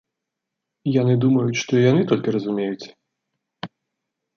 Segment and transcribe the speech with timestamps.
[1.01, 2.85] Яны думаюць, што яны толькі разумеюць?